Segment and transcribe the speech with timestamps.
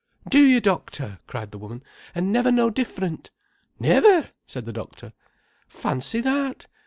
[0.27, 1.83] "Do you doctor!" cried the woman.
[2.15, 3.29] "And never no different."
[3.79, 5.13] "Never," said the doctor.
[5.67, 6.65] "Fancy that!